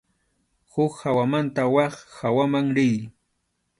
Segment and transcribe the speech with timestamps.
[0.73, 2.97] Huk hawamanta wak hawaman riy.